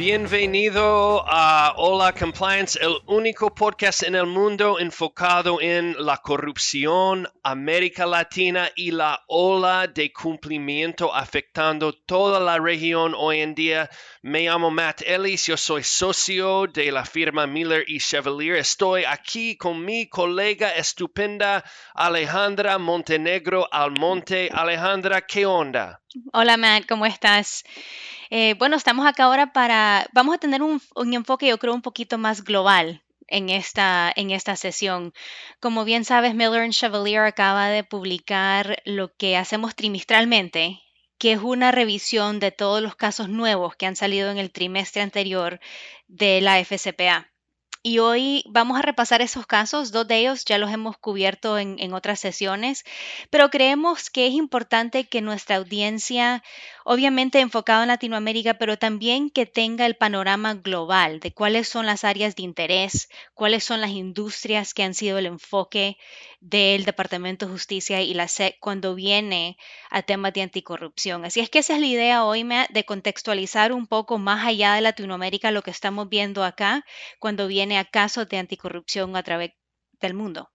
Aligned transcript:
Bienvenido 0.00 1.22
a 1.28 1.74
Hola 1.76 2.14
Compliance, 2.14 2.78
el 2.80 2.96
único 3.04 3.54
podcast 3.54 4.02
en 4.02 4.14
el 4.14 4.24
mundo 4.24 4.78
enfocado 4.80 5.60
en 5.60 5.94
la 5.98 6.16
corrupción, 6.16 7.28
América 7.42 8.06
Latina 8.06 8.70
y 8.74 8.92
la 8.92 9.22
ola 9.28 9.88
de 9.88 10.10
cumplimiento 10.10 11.14
afectando 11.14 11.92
toda 11.92 12.40
la 12.40 12.58
región 12.58 13.12
hoy 13.14 13.40
en 13.40 13.54
día. 13.54 13.90
Me 14.22 14.44
llamo 14.46 14.70
Matt 14.70 15.02
Ellis, 15.02 15.44
yo 15.44 15.58
soy 15.58 15.84
socio 15.84 16.66
de 16.66 16.90
la 16.90 17.04
firma 17.04 17.46
Miller 17.46 17.84
y 17.86 17.98
Chevalier. 17.98 18.56
Estoy 18.56 19.04
aquí 19.04 19.58
con 19.58 19.84
mi 19.84 20.08
colega 20.08 20.70
estupenda 20.76 21.62
Alejandra 21.92 22.78
Montenegro 22.78 23.68
Almonte. 23.70 24.48
Alejandra, 24.50 25.20
¿qué 25.20 25.44
onda? 25.44 25.99
Hola 26.32 26.56
Matt, 26.56 26.86
¿cómo 26.88 27.06
estás? 27.06 27.62
Eh, 28.30 28.54
bueno, 28.54 28.76
estamos 28.76 29.06
acá 29.06 29.24
ahora 29.24 29.52
para, 29.52 30.08
vamos 30.12 30.34
a 30.34 30.38
tener 30.38 30.60
un, 30.60 30.80
enfoque 31.12 31.46
yo 31.46 31.58
creo 31.58 31.72
un 31.72 31.82
poquito 31.82 32.18
más 32.18 32.42
global 32.42 33.00
en 33.28 33.48
esta, 33.48 34.12
en 34.16 34.32
esta 34.32 34.56
sesión. 34.56 35.14
Como 35.60 35.84
bien 35.84 36.04
sabes, 36.04 36.34
Miller 36.34 36.68
Chevalier 36.70 37.22
acaba 37.22 37.68
de 37.68 37.84
publicar 37.84 38.82
lo 38.84 39.14
que 39.14 39.36
hacemos 39.36 39.76
trimestralmente, 39.76 40.80
que 41.16 41.32
es 41.32 41.40
una 41.40 41.70
revisión 41.70 42.40
de 42.40 42.50
todos 42.50 42.82
los 42.82 42.96
casos 42.96 43.28
nuevos 43.28 43.76
que 43.76 43.86
han 43.86 43.94
salido 43.94 44.32
en 44.32 44.38
el 44.38 44.50
trimestre 44.50 45.02
anterior 45.02 45.60
de 46.08 46.40
la 46.40 46.58
FCPA. 46.58 47.30
Y 47.82 47.98
hoy 47.98 48.44
vamos 48.46 48.78
a 48.78 48.82
repasar 48.82 49.22
esos 49.22 49.46
casos, 49.46 49.90
dos 49.90 50.06
de 50.06 50.18
ellos 50.18 50.44
ya 50.44 50.58
los 50.58 50.70
hemos 50.70 50.98
cubierto 50.98 51.56
en, 51.56 51.94
otras 51.94 52.20
sesiones, 52.20 52.84
pero 53.30 53.48
creemos 53.48 54.10
que 54.10 54.26
es 54.26 54.34
importante 54.34 55.08
que 55.08 55.22
nuestra 55.22 55.56
audiencia 55.56 56.42
obviamente 56.84 57.40
enfocado 57.40 57.82
en 57.82 57.88
Latinoamérica, 57.88 58.54
pero 58.54 58.78
también 58.78 59.30
que 59.30 59.46
tenga 59.46 59.86
el 59.86 59.96
panorama 59.96 60.54
global 60.54 61.20
de 61.20 61.32
cuáles 61.32 61.68
son 61.68 61.86
las 61.86 62.04
áreas 62.04 62.36
de 62.36 62.42
interés, 62.42 63.08
cuáles 63.32 63.64
son 63.64 63.80
las 63.80 63.90
industrias 63.90 64.74
que 64.74 64.82
han 64.82 64.92
sido 64.92 65.16
el 65.16 65.26
enfoque 65.26 65.96
del 66.40 66.84
Departamento 66.84 67.46
de 67.46 67.52
Justicia 67.52 68.02
y 68.02 68.12
la 68.12 68.28
SEC 68.28 68.58
cuando 68.60 68.94
viene 68.94 69.56
a 69.90 70.02
temas 70.02 70.32
de 70.32 70.42
anticorrupción. 70.42 71.24
Así 71.24 71.40
es 71.40 71.48
que 71.48 71.60
esa 71.60 71.74
es 71.74 71.80
la 71.80 71.86
idea 71.86 72.24
hoy, 72.24 72.46
de 72.70 72.84
contextualizar 72.84 73.72
un 73.72 73.86
poco 73.86 74.18
más 74.18 74.46
allá 74.46 74.74
de 74.74 74.80
Latinoamérica 74.80 75.50
lo 75.50 75.62
que 75.62 75.70
estamos 75.70 76.08
viendo 76.08 76.42
acá 76.42 76.84
cuando 77.18 77.46
viene 77.46 77.69
a 77.78 77.84
casos 77.84 78.28
de 78.28 78.38
anticorrupción 78.38 79.16
a 79.16 79.22
través 79.22 79.52
del 80.00 80.14
mundo. 80.14 80.50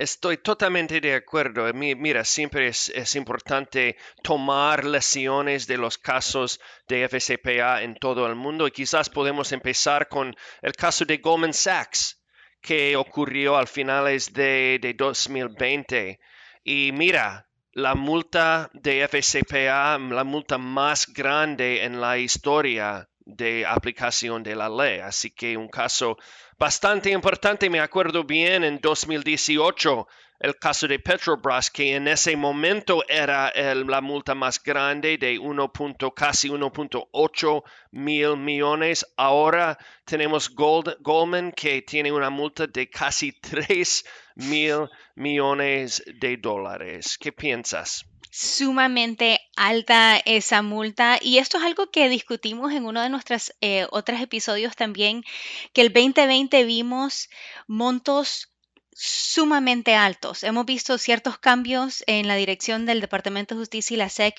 Estoy 0.00 0.38
totalmente 0.38 0.98
de 0.98 1.14
acuerdo. 1.14 1.70
Mira, 1.74 2.24
siempre 2.24 2.68
es, 2.68 3.16
importante 3.16 3.98
tomar 4.22 4.84
lecciones 4.84 5.66
de 5.66 5.76
los 5.76 5.98
casos 5.98 6.58
de 6.88 7.06
FCPA 7.06 7.82
en 7.82 7.96
todo 7.96 8.26
el 8.26 8.34
mundo 8.34 8.66
y 8.66 8.70
quizás 8.70 9.10
podemos 9.10 9.52
empezar 9.52 10.08
con 10.08 10.34
el 10.62 10.72
caso 10.72 11.04
de 11.04 11.18
Goldman 11.18 11.52
Sachs 11.52 12.18
que 12.62 12.96
ocurrió 12.96 13.58
al 13.58 13.68
finales 13.68 14.32
de, 14.32 14.78
de 14.80 14.94
2020. 14.94 16.18
Y 16.64 16.92
mira, 16.92 17.50
la 17.72 17.94
multa 17.94 18.70
de 18.72 19.06
FCPA, 19.06 19.98
la 19.98 20.24
multa 20.24 20.56
más 20.56 21.12
grande 21.12 21.84
en 21.84 22.00
la 22.00 22.16
historia 22.16 23.06
de 23.18 23.66
aplicación 23.66 24.42
de 24.42 24.56
la 24.56 24.68
ley. 24.68 25.00
Así 25.00 25.30
que 25.30 25.56
un 25.56 25.68
caso 25.68 26.16
bastante 26.60 27.10
importante. 27.10 27.70
Me 27.70 27.80
acuerdo 27.80 28.22
bien 28.22 28.62
en 28.62 28.78
2018 28.80 30.06
el 30.40 30.56
caso 30.56 30.88
de 30.88 30.98
Petrobras, 30.98 31.70
que 31.70 31.94
en 31.94 32.08
ese 32.08 32.34
momento 32.34 33.04
era 33.06 33.52
la 33.54 34.00
multa 34.00 34.34
más 34.34 34.60
grande 34.62 35.18
de 35.18 35.38
1. 35.38 35.72
casi 36.16 36.48
1.8 36.48 37.62
mil 37.92 38.36
millones. 38.38 39.06
Ahora 39.18 39.78
tenemos 40.06 40.48
Goldman 40.48 41.52
que 41.52 41.82
tiene 41.82 42.10
una 42.10 42.30
multa 42.30 42.66
de 42.66 42.88
casi 42.88 43.32
3 43.32 44.04
mil 44.36 44.88
millones 45.14 46.02
de 46.06 46.38
dólares. 46.38 47.18
¿Qué 47.20 47.32
piensas? 47.32 48.06
sumamente 48.32 49.40
alta 49.56 50.16
esa 50.24 50.62
multa 50.62 51.18
y 51.20 51.38
esto 51.38 51.58
es 51.58 51.64
algo 51.64 51.90
que 51.90 52.08
discutimos 52.08 52.72
en 52.72 52.84
uno 52.84 53.02
de 53.02 53.08
nuestros 53.10 53.52
eh, 53.60 53.86
otros 53.90 54.20
episodios 54.20 54.76
también, 54.76 55.24
que 55.72 55.80
el 55.80 55.92
2020 55.92 56.64
vimos 56.64 57.28
montos 57.66 58.49
sumamente 58.92 59.94
altos. 59.94 60.42
Hemos 60.44 60.66
visto 60.66 60.98
ciertos 60.98 61.38
cambios 61.38 62.02
en 62.06 62.28
la 62.28 62.36
dirección 62.36 62.86
del 62.86 63.00
Departamento 63.00 63.54
de 63.54 63.60
Justicia 63.60 63.94
y 63.94 63.98
la 63.98 64.08
SEC, 64.08 64.34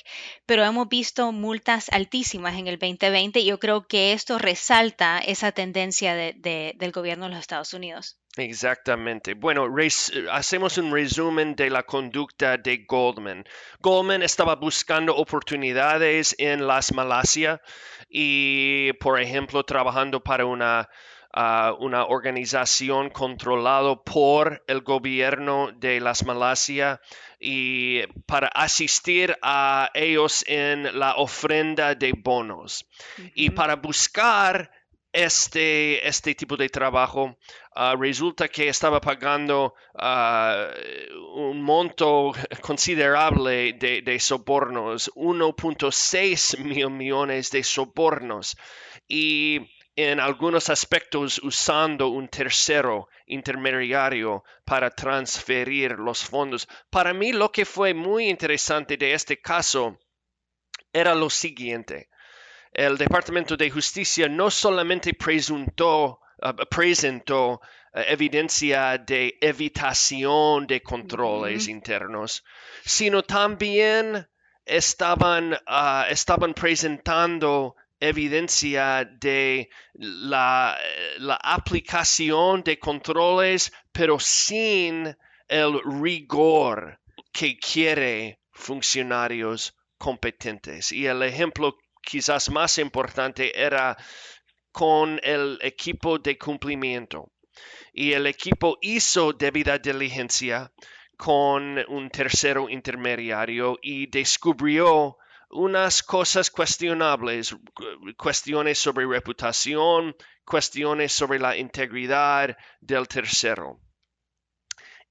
pero 0.46 0.64
hemos 0.64 0.90
visto 0.90 1.32
multas 1.32 1.90
altísimas 1.90 2.58
en 2.58 2.68
el 2.68 2.78
2020 2.78 3.40
y 3.40 3.46
yo 3.46 3.60
creo 3.60 3.88
que 3.88 4.14
esto 4.14 4.38
resalta 4.38 5.20
esa 5.20 5.52
tendencia 5.52 6.16
del 6.16 6.92
gobierno 6.92 7.26
de 7.26 7.32
los 7.32 7.40
Estados 7.40 7.74
Unidos. 7.74 8.18
Exactamente. 8.38 9.34
Bueno, 9.34 9.68
hacemos 10.32 10.78
un 10.78 10.94
resumen 10.94 11.56
de 11.56 11.70
la 11.70 11.84
conducta 11.84 12.58
de 12.58 12.86
Goldman. 12.88 13.44
Goldman 13.80 14.24
estaba 14.24 14.56
buscando 14.56 15.16
oportunidades 15.16 16.34
en 16.38 16.66
las 16.66 16.94
Malasia 16.94 17.62
y, 18.10 18.94
por 18.94 19.20
ejemplo, 19.20 19.64
trabajando 19.64 20.24
para 20.24 20.46
una 20.46 20.88
una 21.34 22.06
organización 22.06 23.10
controlada 23.10 23.96
por 24.04 24.64
el 24.68 24.82
gobierno 24.82 25.72
de 25.72 26.00
las 26.00 26.26
Malasia 26.26 27.00
y 27.40 28.02
para 28.26 28.48
asistir 28.48 29.38
a 29.42 29.90
ellos 29.94 30.44
en 30.48 31.00
la 31.00 31.16
ofrenda 31.16 31.96
de 31.96 32.14
bonos. 32.14 32.86
Y 33.34 33.50
para 33.52 33.78
buscar 33.78 34.72
este, 35.14 36.08
este 36.08 36.36
tipo 36.36 36.56
de 36.56 36.70
trabajo, 36.70 37.38
ah, 37.76 37.96
resulta 38.00 38.48
que 38.48 38.70
estaba 38.70 39.02
pagando 39.02 39.74
ah, 39.96 40.68
un 41.36 41.62
monto 41.62 42.34
considerable 42.62 43.74
de, 43.74 44.02
de 44.02 44.20
sobornos, 44.20 45.12
1.6 45.16 46.60
mil 46.60 46.90
millones 46.90 47.52
de 47.52 47.64
sobornos. 47.64 48.56
Y 49.08 49.60
en 49.96 50.20
algunos 50.20 50.70
aspectos 50.70 51.40
usando 51.44 52.08
un 52.08 52.30
tercero 52.30 53.10
intermediario 53.26 54.44
para 54.64 54.90
transferir 54.90 56.00
los 56.00 56.24
fondos. 56.24 56.68
Para 56.90 57.14
mí 57.14 57.34
lo 57.34 57.52
que 57.52 57.66
fue 57.66 57.94
muy 57.94 58.30
interesante 58.30 58.98
de 58.98 59.14
este 59.14 59.42
caso 59.42 60.00
era 60.94 61.14
lo 61.14 61.30
siguiente. 61.30 62.10
El 62.72 62.98
Departamento 62.98 63.58
de 63.58 63.70
Justicia 63.70 64.30
no 64.30 64.50
solamente 64.50 65.12
uh, 65.12 66.54
presentó 66.70 67.54
uh, 67.54 67.60
evidencia 67.94 68.98
de 68.98 69.38
evitación 69.42 70.68
de 70.68 70.82
controles 70.82 71.68
internos, 71.68 72.46
sino 72.86 73.24
también 73.24 74.26
estaban, 74.66 75.54
uh, 75.54 76.04
estaban 76.10 76.54
presentando 76.54 77.76
evidencia 78.02 79.06
de 79.06 79.70
la, 79.94 80.78
aplicación 81.44 82.64
de 82.64 82.80
controles, 82.80 83.72
pero 83.92 84.20
sin 84.20 85.16
el 85.48 85.80
rigor 86.02 87.00
que 87.32 87.58
quiere 87.58 88.40
funcionarios 88.52 89.76
competentes. 89.98 90.92
Y 90.92 91.06
el 91.06 91.22
ejemplo 91.22 91.78
quizás 92.02 92.50
más 92.50 92.80
importante 92.80 93.58
era 93.58 93.96
con 94.72 95.20
el 95.24 95.60
equipo 95.62 96.18
de 96.18 96.38
cumplimiento. 96.38 97.32
Y 97.94 98.14
el 98.14 98.26
equipo 98.26 98.78
hizo 98.82 99.34
debida 99.34 99.78
diligencia 99.78 100.72
con 101.18 101.78
un 101.88 102.10
tercero 102.10 102.68
intermediario 102.68 103.78
y 103.82 104.08
descubrió 104.08 105.18
unas 105.52 106.04
cosas 106.04 106.50
cuestionables, 106.50 107.56
cuestiones 108.18 108.80
sobre 108.80 109.06
reputación, 109.06 110.16
cuestiones 110.46 111.12
sobre 111.12 111.40
la 111.40 111.58
integridad 111.58 112.58
del 112.80 113.08
tercero. 113.08 113.80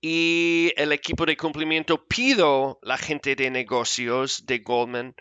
Y 0.00 0.72
el 0.76 0.92
equipo 0.92 1.26
de 1.26 1.36
cumplimiento 1.36 2.06
pidió 2.06 2.78
la 2.82 2.96
gente 2.96 3.36
de 3.36 3.50
negocios 3.50 4.46
de 4.46 4.58
Goldman 4.60 5.14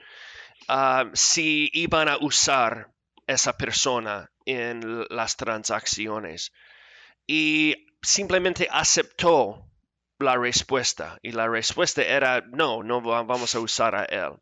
ah, 0.69 1.09
si 1.13 1.69
iban 1.73 2.07
a 2.07 2.17
usar 2.17 2.91
esa 3.27 3.57
persona 3.57 4.31
en 4.45 5.05
las 5.09 5.35
transacciones. 5.35 6.53
Y 7.27 7.87
simplemente 8.01 8.67
aceptó 8.71 9.68
la 10.19 10.37
respuesta. 10.37 11.17
Y 11.21 11.31
la 11.31 11.47
respuesta 11.47 12.03
era, 12.03 12.41
no, 12.41 12.83
no 12.83 13.01
vamos 13.01 13.55
a 13.55 13.59
usar 13.59 13.95
a 13.95 14.03
él 14.05 14.33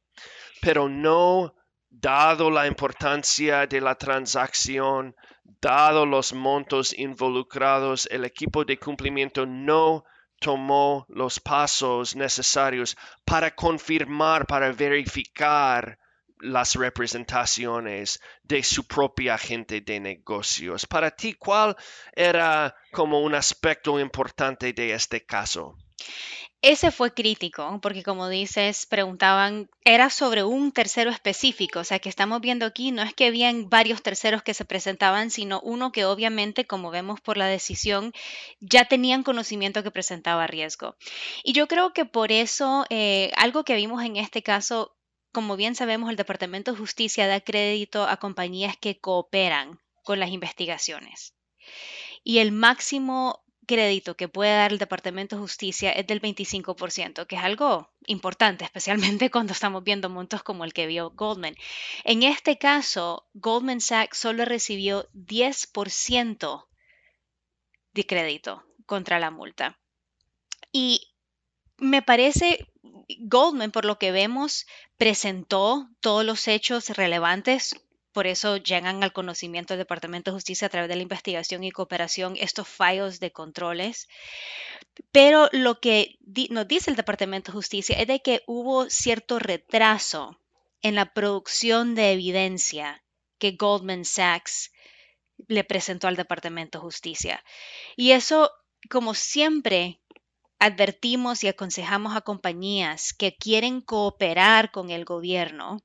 pero 0.62 0.90
no 0.90 1.54
dado 1.90 2.50
la 2.52 2.68
importancia 2.68 3.68
de 3.68 3.82
la 3.82 3.96
transacción, 3.96 5.16
dado 5.62 6.06
los 6.06 6.34
montos 6.34 6.98
involucrados, 6.98 8.08
el 8.12 8.26
equipo 8.26 8.66
de 8.66 8.78
cumplimiento 8.78 9.46
no 9.46 10.04
tomó 10.40 11.06
los 11.10 11.40
pasos 11.40 12.16
necesarios 12.16 12.96
para 13.26 13.56
confirmar, 13.56 14.46
para 14.46 14.72
verificar 14.72 15.98
las 16.40 16.76
representaciones 16.76 18.22
de 18.44 18.64
su 18.64 18.86
propia 18.86 19.36
agente 19.36 19.82
de 19.82 20.00
negocios. 20.00 20.86
Para 20.86 21.12
ti, 21.12 21.34
¿cuál 21.34 21.76
era 22.14 22.76
como 22.92 23.22
un 23.22 23.36
aspecto 23.36 24.00
importante 24.00 24.74
de 24.74 24.94
este 24.94 25.26
caso? 25.26 25.76
Ese 26.64 26.90
fue 26.90 27.14
crítico, 27.14 27.80
porque 27.84 28.02
como 28.02 28.30
dices, 28.30 28.88
preguntaban, 28.88 29.70
era 29.86 30.10
sobre 30.10 30.44
un 30.44 30.72
tercero 30.72 31.12
específico, 31.12 31.80
o 31.80 31.84
sea, 31.84 32.00
que 32.00 32.10
estamos 32.10 32.42
viendo 32.42 32.66
aquí, 32.66 32.92
no 32.92 33.04
es 33.04 33.14
que 33.14 33.28
habían 33.28 33.70
varios 33.70 34.02
terceros 34.02 34.42
que 34.42 34.56
se 34.56 34.66
presentaban, 34.66 35.30
sino 35.30 35.62
uno 35.62 35.92
que 35.92 36.06
obviamente, 36.06 36.66
como 36.66 36.90
vemos 36.90 37.22
por 37.22 37.38
la 37.38 37.46
decisión, 37.46 38.12
ya 38.60 38.86
tenían 38.86 39.22
conocimiento 39.22 39.84
que 39.84 39.92
presentaba 39.92 40.48
riesgo. 40.48 40.96
Y 41.44 41.54
yo 41.54 41.68
creo 41.68 41.94
que 41.94 42.06
por 42.06 42.32
eso, 42.32 42.86
eh, 42.90 43.32
algo 43.38 43.64
que 43.64 43.76
vimos 43.76 44.04
en 44.04 44.18
este 44.18 44.42
caso, 44.42 44.97
como 45.38 45.56
bien 45.56 45.76
sabemos, 45.76 46.10
el 46.10 46.16
Departamento 46.16 46.72
de 46.72 46.80
Justicia 46.80 47.28
da 47.28 47.40
crédito 47.40 48.08
a 48.08 48.18
compañías 48.18 48.76
que 48.76 49.00
cooperan 49.00 49.80
con 50.04 50.20
las 50.20 50.32
investigaciones. 50.32 51.36
Y 52.24 52.40
el 52.40 52.52
máximo 52.52 53.46
crédito 53.68 54.18
que 54.18 54.30
puede 54.30 54.56
dar 54.56 54.72
el 54.72 54.80
Departamento 54.80 55.36
de 55.36 55.44
Justicia 55.44 55.92
es 55.92 56.08
del 56.08 56.24
25%, 56.24 57.28
que 57.28 57.36
es 57.36 57.44
algo 57.44 57.94
importante, 58.08 58.66
especialmente 58.66 59.30
cuando 59.32 59.54
estamos 59.54 59.84
viendo 59.84 60.10
montos 60.10 60.42
como 60.42 60.66
el 60.66 60.74
que 60.74 60.88
vio 60.88 61.12
Goldman. 61.12 61.56
En 62.04 62.24
este 62.24 62.58
caso, 62.58 63.28
Goldman 63.36 63.80
Sachs 63.80 64.18
solo 64.18 64.44
recibió 64.44 65.08
10% 65.14 66.66
de 67.94 68.06
crédito 68.08 68.64
contra 68.88 69.20
la 69.20 69.30
multa. 69.30 69.78
Y 70.72 71.14
me 71.78 72.02
parece, 72.02 72.68
Goldman, 73.20 73.72
por 73.72 73.86
lo 73.86 73.98
que 73.98 74.12
vemos, 74.12 74.66
presentó 74.98 75.90
todos 76.02 76.26
los 76.26 76.48
hechos 76.48 76.90
relevantes 76.90 77.76
por 78.18 78.26
eso 78.26 78.58
llegan 78.58 79.04
al 79.04 79.14
conocimiento 79.14 79.76
del 79.76 79.82
Departamento 79.82 80.32
de 80.32 80.38
Justicia 80.38 80.66
a 80.66 80.70
través 80.72 80.90
de 80.90 80.96
la 80.96 81.04
investigación 81.04 81.64
y 81.64 81.70
cooperación 81.70 82.36
estos 82.36 82.68
fallos 82.68 83.20
de 83.20 83.32
controles. 83.32 84.08
Pero 85.12 85.50
lo 85.52 85.80
que 85.80 86.18
nos 86.50 86.68
dice 86.68 86.90
el 86.90 86.96
Departamento 86.96 87.52
de 87.52 87.58
Justicia 87.58 87.96
es 87.96 88.08
de 88.08 88.20
que 88.24 88.42
hubo 88.48 88.90
cierto 88.90 89.38
retraso 89.38 90.42
en 90.82 90.96
la 90.96 91.14
producción 91.14 91.94
de 91.94 92.14
evidencia 92.14 93.04
que 93.38 93.52
Goldman 93.52 94.04
Sachs 94.04 94.72
le 95.48 95.64
presentó 95.64 96.08
al 96.08 96.16
Departamento 96.16 96.80
de 96.80 96.86
Justicia. 96.86 97.44
Y 97.96 98.14
eso, 98.14 98.52
como 98.90 99.14
siempre, 99.14 100.00
advertimos 100.60 101.44
y 101.44 101.48
aconsejamos 101.48 102.16
a 102.16 102.22
compañías 102.22 103.14
que 103.14 103.36
quieren 103.36 103.82
cooperar 103.82 104.72
con 104.72 104.90
el 104.90 105.06
gobierno 105.06 105.84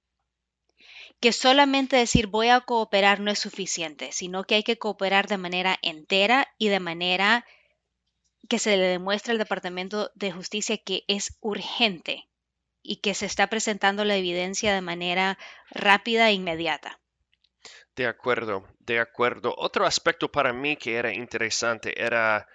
que 1.23 1.33
solamente 1.33 1.97
decir 1.97 2.27
voy 2.27 2.49
a 2.49 2.61
cooperar 2.63 3.21
no 3.21 3.31
es 3.31 3.39
suficiente, 3.39 4.11
sino 4.11 4.43
que 4.43 4.57
hay 4.57 4.65
que 4.65 4.77
cooperar 4.77 5.29
de 5.29 5.39
manera 5.39 5.79
entera 5.81 6.49
y 6.59 6.69
de 6.69 6.81
manera 6.81 7.47
que 8.49 8.59
se 8.59 8.77
le 8.77 8.89
demuestre 8.89 9.31
al 9.31 9.39
Departamento 9.39 10.11
de 10.17 10.33
Justicia 10.33 10.77
que 10.79 11.05
es 11.07 11.39
urgente 11.41 12.29
y 12.83 12.97
que 12.97 13.15
se 13.15 13.27
está 13.27 13.47
presentando 13.47 14.05
la 14.05 14.17
evidencia 14.17 14.75
de 14.75 14.81
manera 14.81 15.39
rápida 15.71 16.29
e 16.29 16.33
inmediata. 16.33 16.99
De 17.95 18.07
acuerdo, 18.07 18.67
de 18.81 18.99
acuerdo. 18.99 19.55
Otro 19.57 19.87
aspecto 19.87 20.33
para 20.33 20.53
mí 20.53 20.75
que 20.75 20.97
era 20.97 21.15
interesante 21.15 22.03
era 22.03 22.49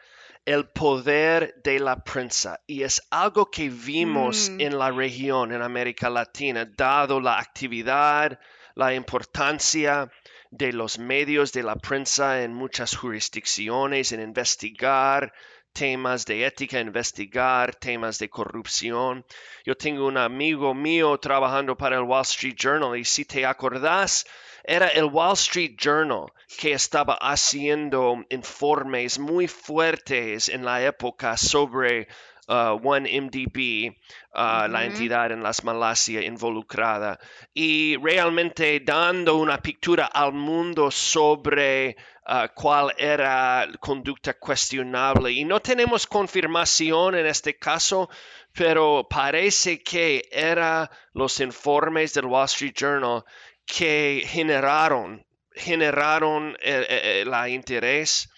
el 0.47 0.69
poder 0.69 1.61
de 1.61 1.77
la 1.77 1.97
prensa 1.97 2.61
y 2.65 2.83
es 2.83 3.05
algo 3.11 3.51
que 3.51 3.69
vimos 3.69 4.49
Mm, 4.49 4.61
en 4.61 4.77
la 4.79 4.91
región, 4.91 5.51
en 5.51 5.61
América 5.61 6.09
Latina, 6.09 6.65
dado 6.65 7.19
la 7.19 7.37
actividad, 7.37 8.39
la 8.75 8.93
importancia 8.93 10.09
de 10.49 10.71
los 10.71 10.99
medios 10.99 11.51
de 11.51 11.63
la 11.63 11.75
prensa 11.75 12.43
en 12.43 12.53
muchas 12.53 12.95
jurisdicciones, 12.95 14.13
en 14.13 14.21
investigar 14.21 15.33
temas 15.77 16.25
de 16.25 16.43
ética, 16.43 16.79
investigar 16.79 17.75
temas 17.75 18.17
de 18.17 18.29
corrupción. 18.29 19.23
Yo 19.63 19.77
tengo 19.77 20.07
un 20.07 20.17
amigo 20.17 20.73
mío 20.73 21.19
trabajando 21.19 21.77
para 21.77 21.97
el 21.97 22.01
Wall 22.01 22.23
Street 22.23 22.55
Journal 22.55 22.97
y 22.97 23.05
si 23.05 23.25
te 23.25 23.45
acordás, 23.45 24.25
era 24.63 24.87
el 24.87 25.05
Wall 25.05 25.33
Street 25.33 25.75
Journal 25.77 26.31
que 26.57 26.73
estaba 26.73 27.13
haciendo 27.21 28.25
informes 28.29 29.19
muy 29.19 29.47
fuertes 29.47 30.49
en 30.49 30.65
la 30.65 30.83
época 30.83 31.37
sobre 31.37 32.07
uh, 32.47 32.79
OneMDB, 32.81 33.91
uh, 34.33 34.67
la 34.67 34.85
entidad 34.85 35.31
en 35.31 35.43
las 35.43 35.63
Malasia 35.63 36.21
involucrada, 36.21 37.19
y 37.53 37.97
realmente 37.97 38.79
dando 38.79 39.35
una 39.35 39.61
pictura 39.61 40.05
al 40.07 40.33
mundo 40.33 40.89
sobre 40.89 41.95
uh, 42.27 42.47
cuál 42.55 42.93
era 42.97 43.67
conducta 43.79 44.33
cuestionable. 44.33 45.31
Y 45.31 45.43
no 45.43 45.59
tenemos 45.59 46.07
confirmación 46.07 47.15
en 47.15 47.25
este 47.25 47.57
caso, 47.57 48.09
pero 48.53 49.07
parece 49.09 49.83
que 49.83 50.27
eran 50.31 50.89
los 51.13 51.39
informes 51.39 52.13
del 52.13 52.25
Wall 52.25 52.45
Street 52.45 52.73
Journal 52.73 53.23
que 53.65 54.23
generaron, 54.25 55.25
generaron 55.53 56.57
el, 56.61 56.85
el, 56.85 57.33
el 57.33 57.49
interés 57.49 58.29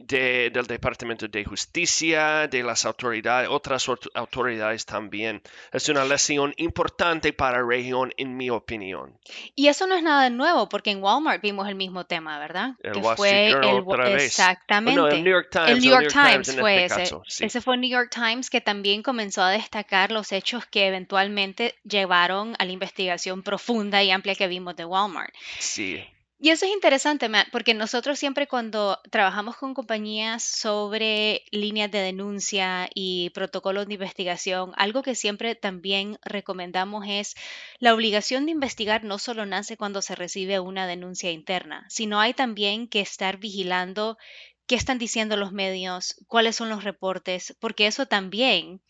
de, 0.00 0.50
del 0.50 0.66
Departamento 0.66 1.28
de 1.28 1.44
Justicia, 1.44 2.48
de 2.48 2.62
las 2.62 2.84
autoridades, 2.84 3.48
otras 3.50 3.86
autoridades 4.14 4.86
también. 4.86 5.42
Es 5.72 5.88
una 5.88 6.04
lesión 6.04 6.54
importante 6.56 7.32
para 7.32 7.58
la 7.58 7.66
región, 7.66 8.12
en 8.16 8.36
mi 8.36 8.50
opinión. 8.50 9.18
Y 9.54 9.68
eso 9.68 9.86
no 9.86 9.94
es 9.94 10.02
nada 10.02 10.30
nuevo, 10.30 10.68
porque 10.68 10.90
en 10.90 11.02
Walmart 11.02 11.42
vimos 11.42 11.68
el 11.68 11.74
mismo 11.74 12.04
tema, 12.06 12.38
¿verdad? 12.38 12.70
El 12.82 12.92
Que 12.92 12.98
Wall 13.00 13.16
fue 13.16 13.46
el, 13.48 13.82
otra 13.84 14.04
vez. 14.04 14.24
exactamente. 14.24 15.00
No, 15.00 15.08
el 15.08 15.22
New 15.22 15.32
York 15.32 15.48
Times. 15.50 15.68
El 15.70 15.80
New 15.80 15.90
York 15.90 16.12
Times 16.12 16.48
en 16.48 16.58
fue 16.58 16.84
este 16.84 17.02
ese. 17.02 17.02
caso, 17.02 17.22
sí. 17.26 17.44
Ese 17.44 17.60
fue 17.60 17.74
el 17.74 17.80
New 17.80 17.90
York 17.90 18.10
Times 18.12 18.50
que 18.50 18.60
también 18.60 19.02
comenzó 19.02 19.42
a 19.42 19.50
destacar 19.50 20.12
los 20.12 20.32
hechos 20.32 20.66
que 20.66 20.86
eventualmente 20.86 21.74
llevaron 21.84 22.54
a 22.58 22.64
la 22.64 22.72
investigación 22.72 23.42
profunda 23.42 24.02
y 24.02 24.10
amplia 24.10 24.34
que 24.34 24.46
vimos 24.48 24.76
de 24.76 24.84
Walmart. 24.84 25.34
Sí. 25.58 26.04
Y 26.44 26.50
eso 26.50 26.66
es 26.66 26.72
interesante, 26.72 27.28
Matt, 27.28 27.50
porque 27.52 27.72
nosotros 27.72 28.18
siempre 28.18 28.48
cuando 28.48 28.98
trabajamos 29.12 29.56
con 29.56 29.74
compañías 29.74 30.42
sobre 30.42 31.44
líneas 31.52 31.88
de 31.92 32.00
denuncia 32.00 32.90
y 32.96 33.30
protocolos 33.30 33.86
de 33.86 33.94
investigación, 33.94 34.72
algo 34.76 35.02
que 35.02 35.14
siempre 35.14 35.54
también 35.54 36.18
recomendamos 36.24 37.04
es 37.08 37.36
la 37.78 37.94
obligación 37.94 38.44
de 38.44 38.50
investigar 38.50 39.04
no 39.04 39.20
solo 39.20 39.46
nace 39.46 39.76
cuando 39.76 40.02
se 40.02 40.16
recibe 40.16 40.58
una 40.58 40.88
denuncia 40.88 41.30
interna, 41.30 41.86
sino 41.88 42.18
hay 42.18 42.34
también 42.34 42.88
que 42.88 42.98
estar 42.98 43.36
vigilando 43.36 44.18
qué 44.66 44.74
están 44.74 44.98
diciendo 44.98 45.36
los 45.36 45.52
medios, 45.52 46.16
cuáles 46.26 46.56
son 46.56 46.70
los 46.70 46.82
reportes, 46.82 47.56
porque 47.60 47.86
eso 47.86 48.06
también 48.06 48.82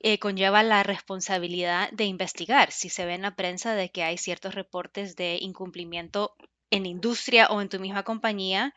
eh, 0.00 0.18
conlleva 0.18 0.62
la 0.62 0.82
responsabilidad 0.82 1.90
de 1.90 2.06
investigar. 2.06 2.72
Si 2.72 2.88
se 2.88 3.04
ve 3.04 3.12
en 3.12 3.22
la 3.22 3.36
prensa 3.36 3.74
de 3.74 3.90
que 3.90 4.04
hay 4.04 4.16
ciertos 4.16 4.54
reportes 4.54 5.16
de 5.16 5.36
incumplimiento 5.38 6.34
en 6.72 6.86
industria 6.86 7.46
o 7.48 7.60
en 7.60 7.68
tu 7.68 7.78
misma 7.78 8.02
compañía, 8.02 8.74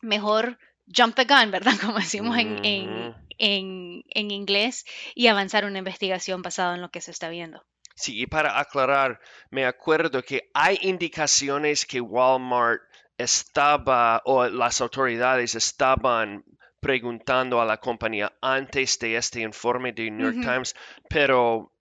mejor 0.00 0.58
jump 0.86 1.14
the 1.16 1.24
gun, 1.24 1.50
¿verdad? 1.50 1.72
Como 1.80 1.98
decimos 1.98 2.38
en, 2.38 2.64
en, 2.64 3.14
en, 3.38 4.02
en 4.08 4.30
inglés, 4.30 4.84
y 5.14 5.26
avanzar 5.26 5.64
una 5.64 5.78
investigación 5.78 6.42
basada 6.42 6.74
en 6.74 6.80
lo 6.80 6.90
que 6.90 7.00
se 7.00 7.10
está 7.10 7.28
viendo. 7.28 7.62
Sí, 7.94 8.20
y 8.20 8.26
para 8.26 8.58
aclarar, 8.60 9.20
me 9.50 9.64
acuerdo 9.64 10.22
que 10.22 10.50
hay 10.54 10.78
indicaciones 10.82 11.86
que 11.86 12.00
Walmart 12.00 12.82
estaba 13.16 14.22
o 14.26 14.46
las 14.46 14.80
autoridades 14.82 15.54
estaban 15.54 16.44
preguntando 16.78 17.60
a 17.60 17.64
la 17.64 17.78
compañía 17.78 18.32
antes 18.42 18.98
de 18.98 19.16
este 19.16 19.40
informe 19.40 19.92
de 19.92 20.10
New 20.10 20.26
York 20.26 20.36
Ujú. 20.36 20.52
Times, 20.52 20.74
pero 21.08 21.72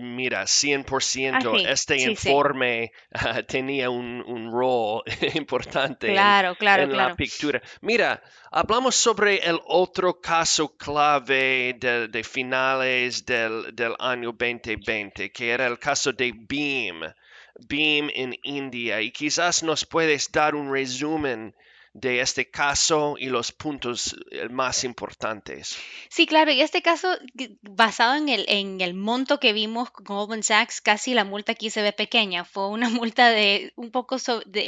mira, 0.00 0.46
100% 0.46 1.52
Ah, 1.54 1.58
sí, 1.58 1.64
este 1.68 1.98
sí, 1.98 2.16
sí. 2.16 2.30
informe 2.30 2.92
tenía 3.48 3.90
un, 3.90 4.22
un 4.26 4.50
rol 4.52 5.02
importante 5.34 6.14
en, 6.14 6.14
Claro, 6.14 6.54
claro, 6.56 6.82
en 6.84 6.96
la 6.96 6.96
claro. 6.96 7.16
pictura. 7.16 7.62
Mira, 7.82 8.22
hablamos 8.50 8.94
sobre 8.96 9.36
el 9.38 9.58
otro 9.66 10.20
caso 10.20 10.76
clave 10.76 11.74
de, 11.78 12.08
de 12.08 12.24
finales 12.24 13.24
del, 13.26 13.74
del 13.74 13.94
año 13.98 14.32
2020, 14.32 15.30
que 15.32 15.50
era 15.50 15.66
el 15.66 15.78
caso 15.78 16.12
de 16.12 16.32
Beam, 16.34 17.02
Beam 17.68 18.10
en 18.14 18.34
India. 18.42 19.00
Y 19.00 19.10
quizás 19.12 19.62
nos 19.62 19.84
puedes 19.86 20.30
dar 20.32 20.54
un 20.54 20.72
resumen 20.72 21.54
de 21.92 22.20
este 22.20 22.50
caso 22.50 23.16
y 23.18 23.26
los 23.26 23.52
puntos 23.52 24.16
más 24.50 24.84
importantes. 24.84 25.76
Sí, 26.08 26.26
claro, 26.26 26.52
y 26.52 26.60
este 26.60 26.82
caso, 26.82 27.08
basado 27.62 28.14
en 28.14 28.28
el, 28.28 28.44
en 28.48 28.80
el 28.80 28.94
monto 28.94 29.40
que 29.40 29.52
vimos 29.52 29.90
con 29.90 30.04
Goldman 30.04 30.42
Sachs, 30.42 30.80
casi 30.80 31.14
la 31.14 31.24
multa 31.24 31.52
aquí 31.52 31.70
se 31.70 31.82
ve 31.82 31.92
pequeña. 31.92 32.44
Fue 32.44 32.68
una 32.68 32.88
multa 32.88 33.30
de 33.30 33.72
un 33.76 33.90
poco 33.90 34.16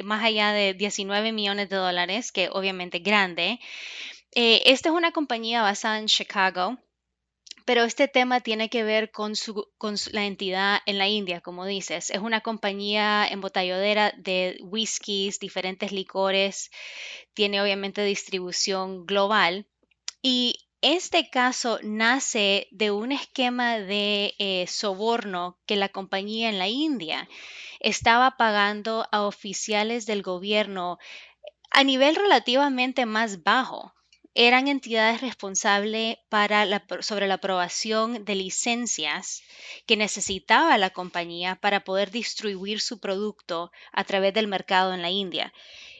más 0.05 0.25
allá 0.25 0.53
de 0.53 0.75
19 0.75 1.33
millones 1.33 1.69
de 1.69 1.77
dólares, 1.77 2.33
que 2.33 2.49
obviamente 2.51 2.99
grande. 2.99 3.61
Eh, 4.35 4.63
esta 4.67 4.89
es 4.89 4.95
una 4.95 5.13
compañía 5.13 5.63
basada 5.63 5.99
en 5.99 6.07
Chicago, 6.07 6.79
pero 7.65 7.85
este 7.85 8.09
tema 8.09 8.41
tiene 8.41 8.69
que 8.69 8.85
ver 8.85 9.11
con, 9.11 9.37
su, 9.37 9.69
con 9.79 9.97
la 10.13 10.25
entidad 10.25 10.81
en 10.87 10.99
la 10.99 11.09
India, 11.09 11.41
como 11.41 11.65
dices. 11.65 12.11
Es 12.11 12.19
una 12.19 12.41
compañía 12.41 13.27
embotelladora 13.27 14.13
de 14.17 14.59
whiskies, 14.63 15.39
diferentes 15.39 15.93
licores, 15.93 16.71
tiene 17.35 17.61
obviamente 17.63 18.05
distribución 18.05 19.07
global. 19.07 19.67
Y 20.23 20.57
este 20.83 21.31
caso 21.31 21.79
nace 21.83 22.67
de 22.71 22.91
un 22.91 23.13
esquema 23.13 23.79
de 23.79 24.35
eh, 24.39 24.67
soborno 24.67 25.59
que 25.67 25.77
la 25.77 25.89
compañía 25.89 26.49
en 26.49 26.59
la 26.59 26.69
India 26.69 27.29
estaba 27.81 28.37
pagando 28.37 29.07
a 29.13 29.23
oficiales 29.23 30.07
del 30.07 30.23
gobierno 30.23 30.99
a 31.71 31.85
nivel 31.85 32.17
relativamente 32.17 33.07
más 33.07 33.43
bajo 33.43 33.95
eran 34.35 34.67
entidades 34.69 35.21
responsables 35.21 36.17
para 36.29 36.83
sobre 37.01 37.27
la 37.27 37.35
aprobación 37.35 38.25
de 38.25 38.35
licencias 38.35 39.43
que 39.87 39.97
necesitaba 39.97 40.79
la 40.79 40.91
compañía 40.91 41.57
para 41.57 41.85
poder 41.85 42.11
distribuir 42.11 42.81
su 42.81 42.99
producto 42.99 43.71
a 43.93 44.05
través 44.05 44.33
del 44.33 44.49
mercado 44.49 44.95
en 44.95 45.03
la 45.03 45.11
India. 45.11 45.53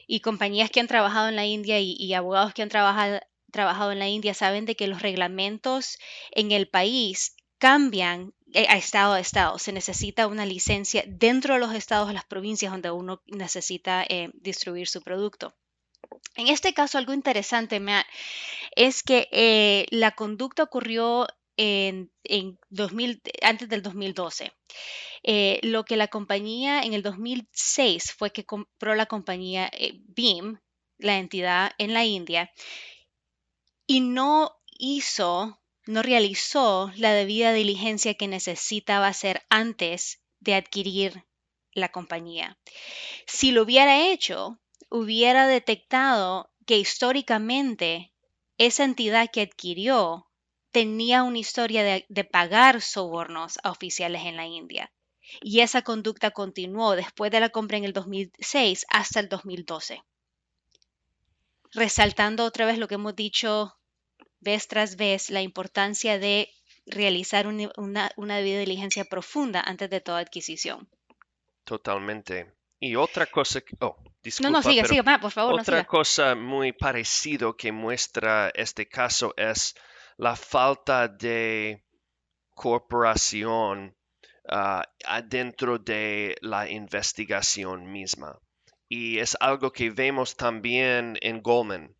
Y 0.07 0.21
compañías 0.21 0.71
que 0.71 0.79
han 0.79 0.87
trabajado 0.87 1.29
en 1.29 1.35
la 1.35 1.45
India 1.45 1.79
y, 1.79 2.13
abogados 2.13 2.53
que 2.53 2.63
han 2.63 2.69
trabajado, 2.69 3.19
trabajado 3.51 3.91
en 3.91 3.99
la 3.99 4.09
India 4.09 4.33
saben 4.33 4.65
de 4.65 4.75
que 4.75 4.87
los 4.87 5.01
reglamentos 5.01 5.99
en 6.31 6.51
el 6.51 6.67
país 6.67 7.35
cambian 7.59 8.33
eh, 8.53 8.65
a 8.67 8.77
estado 8.77 9.13
a 9.13 9.19
estado. 9.19 9.59
Se 9.59 9.71
necesita 9.71 10.27
una 10.27 10.45
licencia 10.45 11.03
dentro 11.07 11.53
de 11.53 11.59
los 11.59 11.73
estados, 11.73 12.11
las 12.13 12.25
provincias 12.25 12.71
donde 12.71 12.91
uno 12.91 13.21
necesita 13.27 14.03
eh, 14.03 14.31
distribuir 14.33 14.87
su 14.87 15.01
producto. 15.01 15.55
En 16.35 16.47
este 16.47 16.73
caso, 16.73 16.97
algo 16.97 17.13
interesante, 17.13 17.81
es 18.75 19.03
que 19.03 19.27
eh, 19.31 19.85
la 19.91 20.11
conducta 20.11 20.63
ocurrió 20.63 21.27
en, 21.57 22.11
2000, 22.69 23.21
antes 23.41 23.69
del 23.69 23.83
2012. 23.83 24.51
Eh, 25.23 25.59
lo 25.63 25.85
que 25.85 25.95
la 25.95 26.07
compañía 26.07 26.81
en 26.81 26.93
el 26.93 27.03
2006 27.03 28.13
fue 28.13 28.31
que 28.31 28.45
compró 28.45 28.95
la 28.95 29.05
compañía 29.05 29.69
eh, 29.71 29.93
BIM, 30.07 30.59
la 30.97 31.17
entidad 31.17 31.71
en 31.77 31.93
la 31.93 32.03
India, 32.03 32.51
y 33.85 34.01
no 34.01 34.57
hizo, 34.71 35.61
no 35.85 36.01
realizó 36.01 36.91
la 36.95 37.13
debida 37.13 37.53
diligencia 37.53 38.15
que 38.15 38.27
necesitaba 38.27 39.07
hacer 39.07 39.43
antes 39.49 40.21
de 40.39 40.55
adquirir 40.55 41.25
la 41.73 41.89
compañía. 41.89 42.57
Si 43.25 43.51
lo 43.51 43.63
hubiera 43.63 44.07
hecho, 44.07 44.59
hubiera 44.93 45.47
detectado 45.47 46.51
que 46.67 46.77
históricamente 46.77 48.13
esa 48.59 48.83
entidad 48.83 49.27
que 49.33 49.41
adquirió 49.41 50.29
tenía 50.71 51.23
una 51.23 51.39
historia 51.39 51.83
de, 51.83 52.23
pagar 52.25 52.79
sobornos 52.79 53.57
a 53.63 53.71
oficiales 53.71 54.21
en 54.25 54.37
la 54.37 54.45
India. 54.45 54.93
Y 55.41 55.61
esa 55.61 55.81
conducta 55.81 56.29
continuó 56.29 56.95
después 56.95 57.31
de 57.31 57.39
la 57.39 57.49
compra 57.49 57.79
en 57.79 57.85
el 57.85 57.93
2006 57.93 58.85
hasta 58.87 59.19
el 59.19 59.29
2012. 59.29 60.03
Resaltando 61.71 62.45
otra 62.45 62.67
vez 62.67 62.77
lo 62.77 62.87
que 62.87 62.95
hemos 62.95 63.15
dicho 63.15 63.75
vez 64.41 64.67
tras 64.67 64.95
vez, 64.95 65.31
la 65.31 65.41
importancia 65.41 66.19
de 66.19 66.49
realizar 66.85 67.47
una, 67.47 68.11
una 68.15 68.37
debida 68.37 68.59
diligencia 68.59 69.05
profunda 69.05 69.59
antes 69.61 69.89
de 69.89 70.01
toda 70.01 70.19
adquisición. 70.19 70.87
Totalmente. 71.63 72.53
Y 72.85 72.97
otra 72.97 73.27
cosa, 73.27 73.61
oh, 73.79 73.95
no, 74.41 74.49
no, 74.49 74.61
sigue, 74.61 74.83
sigue, 74.83 75.03
por 75.21 75.31
favor. 75.31 75.57
Otra 75.57 75.85
cosa 75.85 76.35
muy 76.35 76.73
parecido 76.73 77.55
que 77.55 77.71
muestra 77.71 78.51
este 78.53 78.89
caso 78.89 79.33
es 79.37 79.73
la 80.17 80.35
falta 80.35 81.07
de 81.07 81.81
corporación 82.53 83.95
ah, 84.49 84.83
adentro 85.05 85.79
de 85.79 86.35
la 86.41 86.69
investigación 86.69 87.89
misma. 87.89 88.37
Y 88.89 89.19
es 89.19 89.37
algo 89.39 89.71
que 89.71 89.89
vemos 89.89 90.35
también 90.35 91.17
en 91.21 91.41
Goldman, 91.41 91.95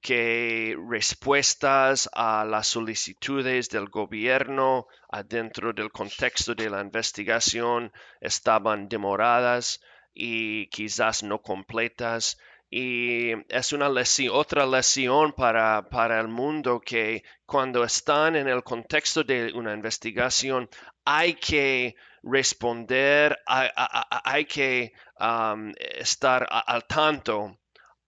que 0.00 0.76
respuestas 0.88 2.08
a 2.12 2.44
las 2.44 2.68
solicitudes 2.68 3.68
del 3.68 3.88
gobierno 3.88 4.86
adentro 5.08 5.72
del 5.72 5.90
contexto 5.90 6.54
de 6.54 6.70
la 6.70 6.82
investigación 6.82 7.92
estaban 8.20 8.88
demoradas 8.88 9.80
y 10.14 10.68
quizás 10.68 11.22
no 11.22 11.40
completas. 11.42 12.38
Y 12.70 13.32
es 13.48 13.72
una 13.72 13.88
lesión, 13.88 14.34
otra 14.34 14.64
lesión 14.64 15.32
para, 15.32 15.88
para 15.90 16.20
el 16.20 16.28
mundo 16.28 16.80
que 16.80 17.24
cuando 17.44 17.82
están 17.82 18.36
en 18.36 18.48
el 18.48 18.62
contexto 18.62 19.24
de 19.24 19.52
una 19.52 19.74
investigación 19.74 20.68
hay 21.04 21.34
que 21.34 21.96
responder, 22.22 23.38
hay, 23.46 24.44
que 24.44 24.92
estar 25.98 26.46
al 26.48 26.84
tanto 26.86 27.58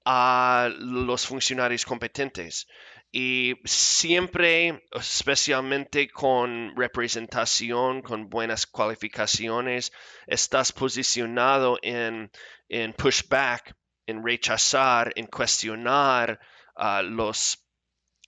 a 0.04 0.68
los 0.78 1.26
funcionarios 1.26 1.84
competentes 1.84 2.68
y 3.14 3.56
siempre, 3.66 4.86
especialmente 4.92 6.08
con 6.08 6.74
representación, 6.74 8.00
con 8.00 8.30
buenas 8.30 8.66
cualificaciones, 8.66 9.92
estás 10.26 10.72
posicionado 10.72 11.78
en, 11.82 12.30
en 12.70 12.94
pushback, 12.94 13.76
en 14.06 14.24
rechazar, 14.24 15.12
en 15.14 15.26
cuestionar 15.26 16.40
uh, 16.76 17.02
los 17.02 17.58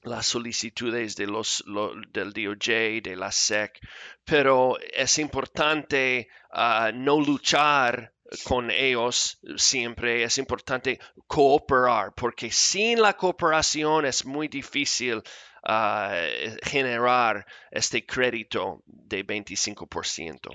las 0.02 0.26
solicitudes 0.26 1.16
de 1.16 1.26
los, 1.26 1.64
del 2.12 2.34
DOJ, 2.34 3.02
de 3.02 3.16
la 3.16 3.32
SEC, 3.32 3.80
pero 4.22 4.76
es 4.94 5.18
importante 5.18 6.28
uh, 6.52 6.92
no 6.92 7.18
luchar 7.20 8.13
con 8.44 8.70
ellos 8.70 9.38
siempre 9.56 10.24
es 10.24 10.38
importante 10.38 10.98
cooperar, 11.26 12.12
porque 12.14 12.50
sin 12.50 13.00
la 13.00 13.14
cooperación 13.14 14.06
es 14.06 14.24
muy 14.24 14.48
difícil 14.48 15.22
ah, 15.62 16.16
generar 16.62 17.46
este 17.70 18.04
crédito 18.04 18.82
de 18.86 19.26
25%. 19.26 20.50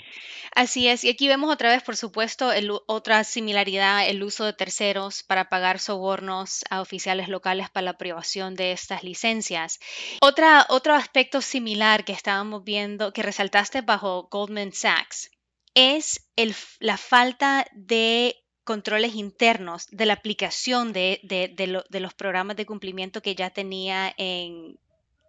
Así 0.56 0.88
es, 0.88 1.04
y 1.04 1.10
aquí 1.10 1.28
vemos 1.28 1.52
otra 1.52 1.70
vez, 1.70 1.84
por 1.84 1.96
supuesto, 1.96 2.52
otra 2.88 3.24
similaridad, 3.24 4.10
el 4.10 4.24
uso 4.24 4.46
de 4.46 4.54
terceros 4.54 5.24
para 5.24 5.50
pagar 5.50 5.80
sobornos 5.80 6.66
a 6.70 6.82
oficiales 6.82 7.30
locales 7.30 7.70
para 7.70 7.86
la 7.86 7.92
aprobación 7.92 8.56
de 8.56 8.72
estas 8.72 9.04
licencias. 9.04 9.80
Otra, 10.22 10.66
otro 10.70 10.96
aspecto 10.96 11.42
similar 11.42 12.04
que 12.04 12.14
estábamos 12.14 12.64
viendo, 12.64 13.14
que 13.14 13.24
resaltaste 13.24 13.82
bajo 13.82 14.28
Goldman 14.30 14.74
Sachs, 14.74 15.32
es 15.74 16.30
la 16.80 16.98
falta 16.98 17.68
de 17.74 18.36
controles 18.64 19.16
internos 19.16 19.88
de 19.88 20.06
la 20.06 20.14
aplicación 20.14 20.94
de, 20.94 21.20
los 21.90 22.14
programas 22.14 22.56
de 22.56 22.66
cumplimiento 22.68 23.22
que 23.22 23.34
ya 23.34 23.50
tenía 23.50 24.14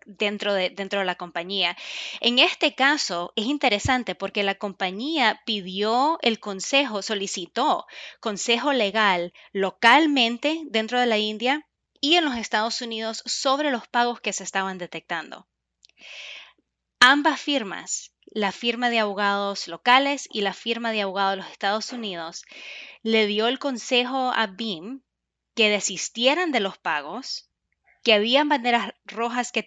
dentro, 0.05 0.53
de, 0.53 0.71
dentro 0.71 0.99
de 0.99 1.07
la 1.07 1.15
compañía. 1.15 1.77
En 2.21 2.39
este 2.39 2.75
caso 2.75 3.33
es 3.37 3.47
interesante 3.47 4.15
porque 4.15 4.43
la 4.43 4.57
compañía 4.57 5.41
pidió 5.47 6.19
el 6.21 6.39
consejo, 6.39 7.01
solicitó 7.01 7.87
consejo 8.21 8.73
legal 8.73 9.33
localmente 9.53 10.61
dentro 10.67 11.01
de 11.01 11.07
la 11.07 11.17
India 11.17 11.67
y 12.01 12.17
en 12.17 12.25
los 12.25 12.37
Estados 12.37 12.81
Unidos 12.83 13.23
sobre 13.27 13.71
los 13.71 13.87
pagos 13.89 14.21
que 14.21 14.33
se 14.33 14.45
estaban 14.45 14.79
detectando. 14.79 15.47
Ambas 16.99 17.41
firmas 17.41 18.13
la 18.31 18.53
firma 18.53 18.91
de 18.91 19.01
abogados 19.01 19.69
locales 19.69 20.29
y 20.33 20.41
la 20.43 20.53
firma 20.53 20.93
de 20.93 21.03
abogados 21.03 21.33
de 21.33 21.43
los 21.43 21.51
Estados 21.51 21.93
Unidos 21.93 22.45
le 23.03 23.27
dio 23.27 23.49
el 23.49 23.59
consejo 23.59 24.33
a 24.35 24.47
BIM 24.47 25.03
que 25.55 25.69
desistieran 25.69 26.53
de 26.53 26.61
los 26.61 26.79
pagos, 26.79 27.51
que 28.03 28.15
había 28.15 28.45
banderas 28.45 28.95
rojas 29.05 29.53
que 29.53 29.67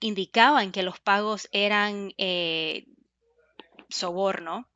indicaban 0.00 0.72
que 0.72 0.82
los 0.82 0.98
pagos 0.98 1.48
eran 1.52 2.12
eh, 2.18 2.86
soborno, 3.88 4.68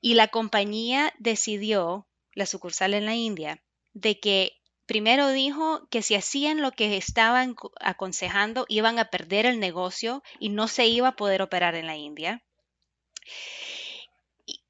y 0.00 0.14
la 0.14 0.28
compañía 0.28 1.12
decidió, 1.18 2.08
la 2.34 2.46
sucursal 2.46 2.94
en 2.94 3.06
la 3.06 3.14
India, 3.14 3.62
de 3.92 4.18
que 4.18 4.61
Primero 4.86 5.28
dijo 5.28 5.86
que 5.90 6.02
si 6.02 6.14
hacían 6.14 6.60
lo 6.60 6.72
que 6.72 6.96
estaban 6.96 7.54
aconsejando 7.80 8.66
iban 8.68 8.98
a 8.98 9.10
perder 9.10 9.46
el 9.46 9.60
negocio 9.60 10.22
y 10.40 10.48
no 10.48 10.68
se 10.68 10.86
iba 10.86 11.08
a 11.08 11.16
poder 11.16 11.42
operar 11.42 11.74
en 11.74 11.86
la 11.86 11.96
India. 11.96 12.42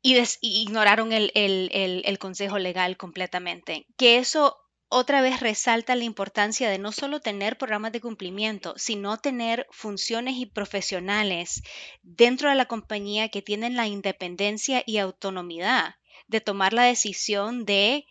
Y, 0.03 0.19
ignoraron 0.41 1.13
el, 1.13 1.31
el, 1.35 2.19
consejo 2.19 2.59
legal 2.59 2.97
completamente. 2.97 3.87
Que 3.97 4.19
eso 4.19 4.59
otra 4.89 5.23
vez 5.23 5.41
resalta 5.41 5.95
la 5.95 6.05
importancia 6.05 6.69
de 6.69 6.79
no 6.79 6.93
solo 6.93 7.21
tener 7.21 7.57
programas 7.57 7.93
de 7.93 8.03
cumplimiento, 8.03 8.75
sino 8.77 9.17
tener 9.17 9.67
funciones 9.71 10.35
y 10.37 10.45
profesionales 10.45 11.63
dentro 12.03 12.51
de 12.51 12.57
la 12.57 12.67
compañía 12.67 13.31
que 13.31 13.41
tienen 13.41 13.77
la 13.77 13.87
independencia 13.87 14.83
y 14.85 14.99
autonomía 14.99 15.99
de 16.27 16.43
tomar 16.43 16.75
la 16.75 16.83
decisión 16.83 17.65
de 17.65 18.05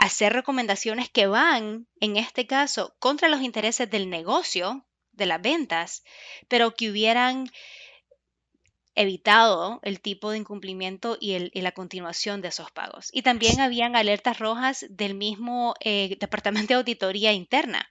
hacer 0.00 0.32
recomendaciones 0.32 1.10
que 1.10 1.26
van, 1.26 1.86
en 2.00 2.16
este 2.16 2.46
caso, 2.46 2.96
contra 2.98 3.28
los 3.28 3.42
intereses 3.42 3.90
del 3.90 4.08
negocio 4.08 4.86
de 5.12 5.26
las 5.26 5.42
ventas, 5.42 6.04
pero 6.48 6.74
que 6.74 6.90
hubieran 6.90 7.50
evitado 8.94 9.78
el 9.82 10.00
tipo 10.00 10.30
de 10.30 10.38
incumplimiento 10.38 11.18
y, 11.20 11.38
la 11.60 11.72
continuación 11.72 12.40
de 12.40 12.48
esos 12.48 12.70
pagos. 12.70 13.10
Y 13.12 13.20
también 13.20 13.60
habían 13.60 13.94
alertas 13.94 14.38
rojas 14.38 14.86
del 14.88 15.14
mismo 15.14 15.74
eh, 15.80 16.16
Departamento 16.18 16.72
de 16.72 16.78
Auditoría 16.78 17.34
Interna, 17.34 17.86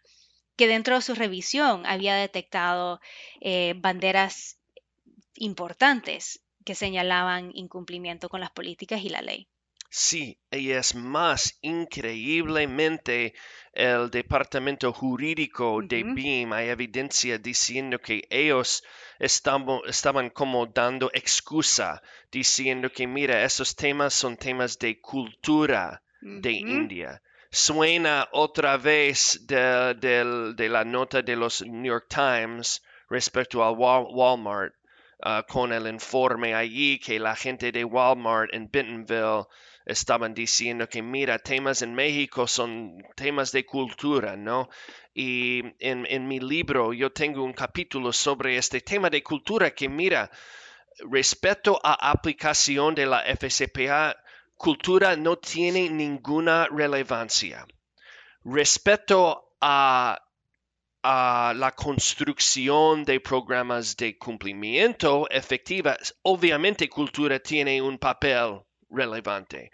que 0.56 0.68
dentro 0.68 0.96
de 0.96 1.04
su 1.04 1.13
revisión 1.13 1.86
había 1.86 2.16
detectado 2.16 3.01
eh, 3.39 3.75
banderas 3.78 4.58
importantes 5.36 6.42
que 6.66 6.74
señalaban 6.74 7.51
incumplimiento 7.54 8.30
con 8.30 8.42
las 8.42 8.50
políticas 8.50 9.04
y 9.04 9.10
la 9.10 9.22
ley. 9.22 9.48
Sí, 9.91 10.38
y 10.51 10.69
es 10.69 10.93
más, 10.93 11.58
increíblemente 11.62 13.34
el 13.74 14.12
departamento 14.12 14.93
jurídico 14.93 15.81
de 15.84 16.03
BIM 16.03 16.53
hay 16.53 16.69
evidencia 16.69 17.39
diciendo 17.39 17.98
que 18.00 18.27
ellos 18.29 18.84
estaban 19.19 20.29
como 20.29 20.67
dando 20.67 21.10
excusa, 21.12 22.03
diciendo 22.31 22.91
que 22.91 23.08
mira, 23.08 23.43
esos 23.43 23.75
temas 23.75 24.13
son 24.13 24.38
temas 24.38 24.77
de 24.77 25.01
cultura 25.01 26.03
de 26.22 26.51
India. 26.51 27.22
Suena 27.50 28.27
otra 28.31 28.77
vez 28.77 29.48
de, 29.48 30.67
la 30.69 30.86
nota 30.86 31.24
de 31.24 31.36
los 31.36 31.63
New 31.65 31.91
York 31.91 32.05
Times 32.10 32.84
respecto 33.10 33.65
al 33.65 33.75
Walmart. 33.75 34.75
Ah, 35.22 35.46
con 35.46 35.74
el 35.74 35.86
informe 35.88 36.55
allí 36.55 36.98
que 36.98 37.19
la 37.19 37.36
gente 37.36 37.74
de 37.74 37.84
Walmart 37.84 38.53
en 38.53 38.69
Bentonville 38.72 39.48
estaban 39.86 40.33
diciendo 40.33 40.88
que 40.88 41.01
mira, 41.01 41.39
temas 41.39 41.81
en 41.81 41.93
México 41.93 42.48
son 42.48 43.01
temas 43.15 43.51
de 43.51 43.65
cultura, 43.65 44.36
¿no? 44.36 44.69
Y 45.13 45.63
en, 45.79 46.27
mi 46.27 46.39
libro 46.39 46.93
yo 46.93 47.12
tengo 47.12 47.43
un 47.43 47.53
capítulo 47.53 48.13
sobre 48.13 48.57
este 48.57 48.81
tema 48.81 49.09
de 49.09 49.24
cultura 49.24 49.71
que 49.71 49.89
mira, 49.89 50.29
respecto 51.09 51.79
a 51.83 52.12
aplicación 52.12 52.93
de 52.95 53.05
la 53.05 53.24
FCPA, 53.25 54.15
cultura 54.55 55.15
no 55.15 55.38
tiene 55.38 55.89
ninguna 55.89 56.67
relevancia. 56.67 57.65
Respecto 58.43 59.55
a, 59.59 60.21
a 61.03 61.53
la 61.55 61.71
construcción 61.74 63.03
de 63.05 63.19
programas 63.19 63.98
de 63.98 64.17
cumplimiento 64.17 65.27
efectiva, 65.29 65.98
obviamente 66.21 66.88
cultura 66.89 67.39
tiene 67.39 67.81
un 67.81 67.98
papel 67.98 68.62
relevante. 68.89 69.72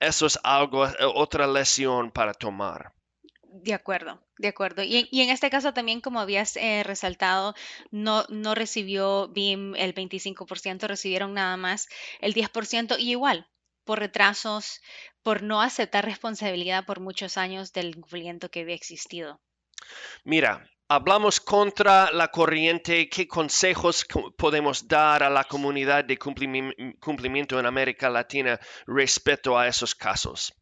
Eso 0.00 0.26
es 0.26 0.38
algo, 0.42 0.86
eh, 0.86 0.92
otra 1.00 1.46
lesión 1.46 2.10
para 2.10 2.34
tomar. 2.34 2.92
De 3.42 3.74
acuerdo, 3.74 4.22
de 4.38 4.48
acuerdo. 4.48 4.82
Y, 4.82 5.08
en 5.10 5.30
este 5.30 5.50
caso 5.50 5.72
también, 5.72 6.00
como 6.00 6.20
habías 6.20 6.56
eh, 6.56 6.82
resaltado, 6.84 7.54
no, 7.90 8.24
no 8.28 8.54
recibió 8.54 9.28
BIM 9.28 9.74
el 9.74 9.94
25%, 9.94 10.86
recibieron 10.86 11.34
nada 11.34 11.56
más 11.56 11.88
el 12.20 12.34
10% 12.34 12.96
y 12.98 13.10
igual, 13.10 13.48
por 13.84 13.98
retrasos, 13.98 14.80
por 15.22 15.42
no 15.42 15.62
aceptar 15.62 16.04
responsabilidad 16.04 16.84
por 16.84 17.00
muchos 17.00 17.36
años 17.36 17.72
del 17.72 17.88
incumplimiento 17.88 18.50
que 18.50 18.60
había 18.60 18.74
existido. 18.74 19.40
Mira, 20.24 20.70
hablamos 20.88 21.40
contra 21.40 22.10
la 22.12 22.28
corriente, 22.28 23.08
qué 23.08 23.28
consejos 23.28 24.06
podemos 24.36 24.88
dar 24.88 25.22
a 25.22 25.30
la 25.30 25.44
comunidad 25.44 26.04
de 26.04 26.18
cumplimiento 26.18 27.60
en 27.60 27.66
América 27.66 28.08
Latina 28.08 28.58
respecto 28.86 29.58
a 29.58 29.68
esos 29.68 29.94
casos. 29.94 30.54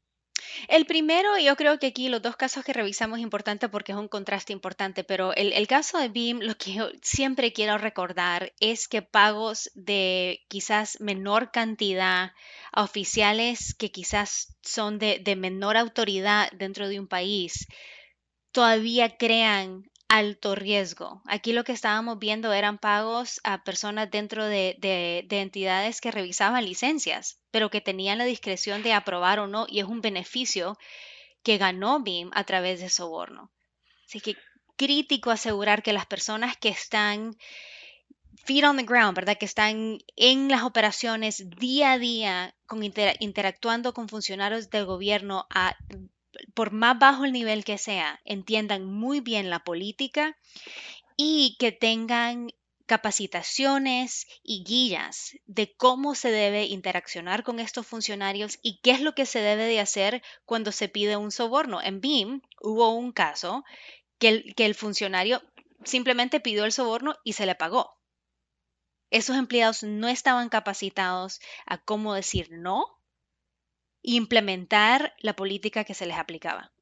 El 0.68 0.86
primero, 0.86 1.38
yo 1.38 1.56
creo 1.56 1.78
que 1.78 1.86
aquí 1.86 2.08
los 2.08 2.22
dos 2.22 2.36
casos 2.36 2.64
que 2.64 2.72
revisamos 2.72 3.18
es 3.18 3.22
importante 3.22 3.68
porque 3.68 3.92
es 3.92 3.98
un 3.98 4.08
contraste 4.08 4.52
importante, 4.52 5.04
pero 5.04 5.32
el, 5.34 5.66
caso 5.66 5.98
de 5.98 6.08
BIM, 6.08 6.40
lo 6.40 6.56
que 6.56 6.74
yo 6.74 6.88
siempre 7.02 7.52
quiero 7.52 7.78
recordar 7.78 8.52
es 8.60 8.88
que 8.88 9.02
pagos 9.02 9.70
de 9.74 10.44
quizás 10.48 11.00
menor 11.00 11.50
cantidad 11.52 12.32
a 12.72 12.82
oficiales 12.82 13.74
que 13.74 13.90
quizás 13.90 14.56
son 14.62 14.98
de 14.98 15.36
menor 15.36 15.76
autoridad 15.76 16.50
dentro 16.52 16.88
de 16.88 17.00
un 17.00 17.08
país, 17.08 17.66
todavía 18.52 19.16
crean 19.16 19.90
alto 20.08 20.54
riesgo. 20.54 21.22
Aquí 21.26 21.52
lo 21.52 21.64
que 21.64 21.72
estábamos 21.72 22.18
viendo 22.18 22.52
eran 22.52 22.78
pagos 22.78 23.40
a 23.44 23.64
personas 23.64 24.10
dentro 24.10 24.44
de, 24.44 25.26
entidades 25.30 26.00
que 26.00 26.10
revisaban 26.10 26.64
licencias, 26.64 27.38
pero 27.50 27.70
que 27.70 27.80
tenían 27.80 28.18
la 28.18 28.24
discreción 28.24 28.82
de 28.82 28.92
aprobar 28.92 29.38
o 29.40 29.46
no, 29.46 29.66
y 29.68 29.80
es 29.80 29.86
un 29.86 30.00
beneficio 30.00 30.78
que 31.42 31.58
ganó 31.58 32.00
BIM 32.00 32.30
a 32.34 32.44
través 32.44 32.80
de 32.80 32.88
soborno. 32.88 33.50
Así 34.06 34.20
que 34.20 34.36
crítico 34.76 35.30
asegurar 35.30 35.82
que 35.82 35.92
las 35.92 36.06
personas 36.06 36.56
que 36.56 36.68
están 36.68 37.36
feet 38.44 38.64
on 38.64 38.76
the 38.76 38.84
ground, 38.84 39.16
¿verdad? 39.16 39.36
Que 39.38 39.46
están 39.46 39.98
en 40.16 40.48
las 40.48 40.62
operaciones 40.62 41.50
día 41.50 41.92
a 41.92 41.98
día, 41.98 42.54
con 42.66 42.82
interactuando 42.82 43.92
con 43.92 44.08
funcionarios 44.08 44.70
del 44.70 44.86
gobierno 44.86 45.46
a 45.50 45.76
por 46.54 46.72
más 46.72 46.98
bajo 46.98 47.24
el 47.24 47.32
nivel 47.32 47.64
que 47.64 47.78
sea, 47.78 48.20
entiendan 48.24 48.84
muy 48.84 49.20
bien 49.20 49.50
la 49.50 49.60
política 49.60 50.36
y 51.16 51.56
que 51.58 51.72
tengan 51.72 52.50
capacitaciones 52.86 54.26
y 54.42 54.62
guías 54.62 55.36
de 55.46 55.74
cómo 55.76 56.14
se 56.14 56.30
debe 56.30 56.64
interaccionar 56.66 57.42
con 57.42 57.58
estos 57.58 57.86
funcionarios 57.86 58.58
y 58.62 58.78
qué 58.80 58.92
es 58.92 59.00
lo 59.00 59.14
que 59.14 59.26
se 59.26 59.40
debe 59.40 59.64
de 59.64 59.80
hacer 59.80 60.22
cuando 60.44 60.70
se 60.72 60.88
pide 60.88 61.16
un 61.16 61.32
soborno. 61.32 61.82
En 61.82 62.00
BIM 62.00 62.42
hubo 62.60 62.90
un 62.90 63.12
caso 63.12 63.64
que 64.18 64.28
el, 64.28 64.54
que 64.54 64.66
el 64.66 64.76
funcionario 64.76 65.42
simplemente 65.84 66.40
pidió 66.40 66.64
el 66.64 66.72
soborno 66.72 67.16
y 67.24 67.32
se 67.32 67.46
le 67.46 67.56
pagó. 67.56 67.98
Esos 69.10 69.36
empleados 69.36 69.82
no 69.82 70.08
estaban 70.08 70.48
capacitados 70.48 71.40
a 71.66 71.78
cómo 71.78 72.14
decir 72.14 72.48
no 72.50 72.95
implementar 74.06 75.14
la 75.18 75.34
política 75.34 75.84
que 75.84 75.94
se 75.94 76.06
les 76.06 76.16
aplicaba. 76.16 76.72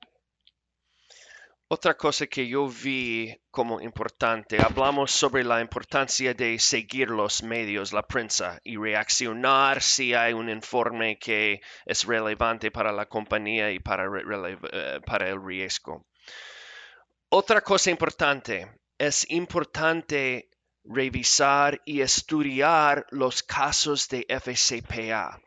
Otra 1.69 1.97
cosa 1.97 2.27
que 2.27 2.47
yo 2.47 2.69
vi 2.69 3.35
como 3.51 3.81
importante, 3.81 4.61
hablamos 4.63 5.11
sobre 5.11 5.43
la 5.43 5.63
importancia 5.63 6.35
de 6.35 6.59
seguir 6.59 7.09
los 7.09 7.43
medios, 7.43 7.93
la 7.93 8.07
prensa, 8.07 8.61
y 8.63 8.77
reaccionar 8.77 9.81
si 9.81 10.13
hay 10.13 10.35
un 10.35 10.51
informe 10.51 11.19
que 11.19 11.63
es 11.87 12.05
relevante 12.05 12.71
para 12.71 12.93
la 12.93 13.07
compañía 13.07 13.73
y 13.73 13.79
para, 13.79 14.05
eh, 14.05 15.01
para 15.07 15.31
el 15.31 15.43
riesgo. 15.43 16.07
Otra 17.31 17.63
cosa 17.63 17.91
importante, 17.91 18.71
es 18.99 19.29
importante 19.31 20.51
revisar 20.85 21.81
y 21.87 22.03
estudiar 22.03 23.07
los 23.11 23.43
casos 23.43 24.09
de 24.09 24.27
FCPA 24.29 25.41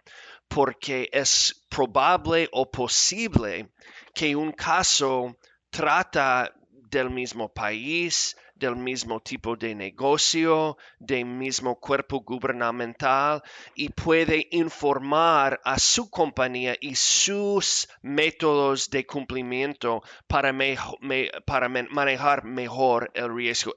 porque 0.48 1.10
es 1.12 1.66
probable 1.70 2.50
o 2.52 2.70
posible 2.70 3.70
que 4.14 4.36
un 4.36 4.52
caso 4.52 5.38
trata 5.70 6.54
del 6.90 7.10
mismo 7.10 7.50
país, 7.50 8.36
del 8.60 8.76
mismo 8.76 9.20
tipo 9.20 9.56
de 9.56 9.76
negocio, 9.76 10.78
del 11.00 11.26
mismo 11.26 11.80
cuerpo 11.80 12.22
gubernamental 12.22 13.44
y 13.76 13.90
puede 13.90 14.48
informar 14.52 15.60
a 15.64 15.78
su 15.78 16.10
compañía 16.10 16.76
y 16.80 16.96
sus 16.96 17.88
métodos 18.02 18.90
de 18.90 19.06
cumplimiento 19.06 20.02
para, 20.28 20.52
manejar 20.52 22.44
mejor 22.44 23.12
el 23.14 23.34
riesgo. 23.34 23.76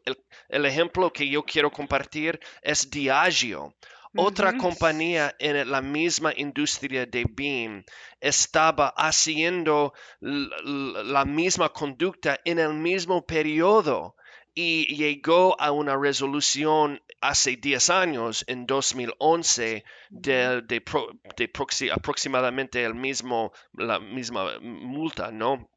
El, 0.49 0.65
ejemplo 0.65 1.13
que 1.13 1.29
yo 1.29 1.43
quiero 1.43 1.71
compartir 1.71 2.41
es 2.63 2.91
Diageo. 2.91 3.75
Otra 4.17 4.57
compañía 4.57 5.35
en 5.39 5.71
la 5.71 5.81
misma 5.81 6.33
industria 6.37 7.07
de 7.07 7.25
BIM 7.31 7.85
estaba 8.21 8.89
haciendo 8.97 9.93
la 10.21 11.25
misma 11.25 11.69
conducta 11.73 12.41
en 12.45 12.59
el 12.59 12.75
mismo 12.75 13.25
periodo 13.25 14.17
y 14.53 14.97
llegó 14.97 15.61
a 15.61 15.71
una 15.71 15.97
resolución 15.97 17.01
hace 17.21 17.57
10 17.57 17.91
años, 17.91 18.45
en 18.49 18.67
2011, 18.67 19.85
de, 20.11 20.63
de, 20.63 21.91
aproximadamente 21.93 22.83
el 22.85 22.95
mismo, 22.95 23.53
la 23.73 24.01
misma 24.01 24.59
multa, 24.61 25.31
¿no? 25.31 25.71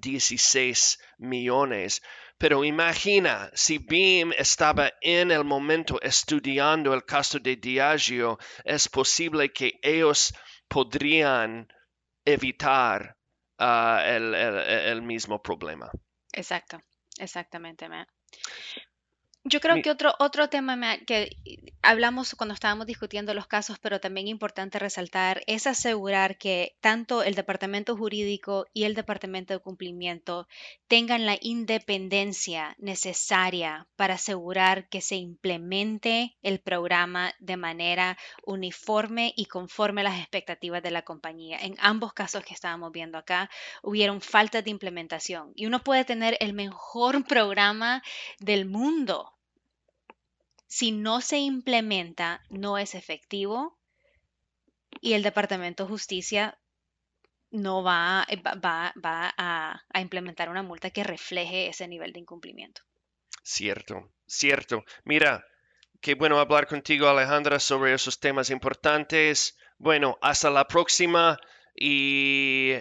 16 0.00 0.98
millones. 1.18 2.02
Pero 2.38 2.64
imagina 2.64 3.50
si 3.54 3.78
BIM 3.78 4.32
estaba 4.36 4.90
en 5.00 5.30
el 5.30 5.44
momento 5.44 6.00
estudiando 6.02 6.92
el 6.92 7.04
caso 7.04 7.38
de 7.38 7.56
Diageo, 7.56 8.38
es 8.64 8.88
posible 8.88 9.52
que 9.52 9.78
ellos 9.82 10.34
podrían 10.68 11.68
evitar 12.24 13.16
ah, 13.58 14.02
el, 14.06 15.02
mismo 15.02 15.40
problema. 15.40 15.90
Exacto, 16.32 16.80
exactamente, 17.18 17.88
Yo 19.44 19.58
creo 19.58 19.74
Mi- 19.74 19.82
que 19.82 19.90
otro, 19.90 20.14
otro 20.20 20.48
tema 20.48 20.98
que 20.98 21.30
hablamos 21.82 22.36
cuando 22.36 22.54
estábamos 22.54 22.86
discutiendo 22.86 23.34
los 23.34 23.48
casos, 23.48 23.76
pero 23.80 23.98
también 23.98 24.28
importante 24.28 24.78
resaltar, 24.78 25.42
es 25.48 25.66
asegurar 25.66 26.38
que 26.38 26.76
tanto 26.80 27.24
el 27.24 27.34
departamento 27.34 27.96
jurídico 27.96 28.66
y 28.72 28.84
el 28.84 28.94
departamento 28.94 29.52
de 29.52 29.58
cumplimiento 29.58 30.46
tengan 30.86 31.26
la 31.26 31.36
independencia 31.40 32.76
necesaria 32.78 33.88
para 33.96 34.14
asegurar 34.14 34.88
que 34.88 35.00
se 35.00 35.16
implemente 35.16 36.36
el 36.42 36.60
programa 36.60 37.34
de 37.40 37.56
manera 37.56 38.16
uniforme 38.44 39.32
y 39.36 39.46
conforme 39.46 40.02
a 40.02 40.04
las 40.04 40.20
expectativas 40.20 40.84
de 40.84 40.92
la 40.92 41.02
compañía. 41.02 41.58
En 41.60 41.74
ambos 41.80 42.12
casos 42.12 42.44
que 42.44 42.54
estábamos 42.54 42.92
viendo 42.92 43.18
acá, 43.18 43.50
hubieron 43.82 44.20
faltas 44.20 44.62
de 44.62 44.70
implementación 44.70 45.50
y 45.56 45.66
uno 45.66 45.82
puede 45.82 46.04
tener 46.04 46.36
el 46.38 46.52
mejor 46.52 47.24
programa 47.26 48.02
del 48.38 48.66
mundo 48.66 49.31
si 50.76 50.88
no 51.06 51.20
se 51.20 51.38
implementa, 51.38 52.28
no 52.48 52.78
es 52.78 52.94
efectivo 52.94 53.78
y 55.00 55.12
el 55.14 55.22
Departamento 55.22 55.84
de 55.84 55.90
Justicia 55.90 56.58
no 57.50 57.82
va, 57.82 58.24
eh, 58.28 58.40
va, 58.40 58.92
va- 58.96 59.34
a 59.36 60.00
implementar 60.00 60.48
una 60.48 60.62
multa 60.62 60.90
que 60.90 61.04
refleje 61.04 61.68
ese 61.68 61.86
nivel 61.88 62.12
de 62.12 62.20
incumplimiento. 62.20 62.80
Cierto, 63.42 64.10
cierto. 64.26 64.84
Mira, 65.04 65.44
qué 66.00 66.14
bueno 66.14 66.38
hablar 66.40 66.66
contigo, 66.66 67.08
Alejandra, 67.08 67.58
sobre 67.58 67.92
esos 67.92 68.18
temas 68.20 68.48
importantes. 68.50 69.58
Bueno, 69.78 70.16
hasta 70.22 70.48
la 70.50 70.66
próxima 70.66 71.38
y 71.74 72.72